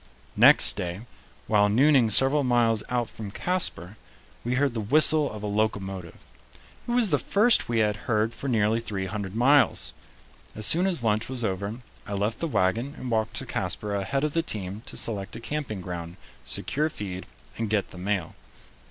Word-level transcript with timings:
Next 0.35 0.75
day, 0.75 1.01
while 1.45 1.69
nooning 1.69 2.09
several 2.09 2.43
miles 2.43 2.81
out 2.89 3.07
from 3.07 3.29
Casper, 3.29 3.97
we 4.43 4.55
heard 4.55 4.73
the 4.73 4.81
whistle 4.81 5.31
of 5.31 5.43
a 5.43 5.45
locomotive. 5.45 6.25
It 6.87 6.91
was 6.93 7.11
the 7.11 7.19
first 7.19 7.69
we 7.69 7.77
had 7.85 7.97
heard 7.97 8.33
for 8.33 8.47
nearly 8.47 8.79
three 8.79 9.05
hundred 9.05 9.35
miles. 9.35 9.93
As 10.55 10.65
soon 10.65 10.87
as 10.87 11.03
lunch 11.03 11.29
was 11.29 11.43
over, 11.43 11.81
I 12.07 12.13
left 12.13 12.39
the 12.39 12.47
wagon 12.47 12.95
and 12.97 13.11
walked 13.11 13.35
to 13.35 13.45
Casper 13.45 13.93
ahead 13.93 14.23
of 14.23 14.33
the 14.33 14.41
team 14.41 14.81
to 14.87 14.97
select 14.97 15.35
a 15.35 15.39
camping 15.39 15.81
ground, 15.81 16.15
secure 16.43 16.89
feed, 16.89 17.27
and 17.59 17.69
get 17.69 17.91
the 17.91 17.99
mail. 17.99 18.33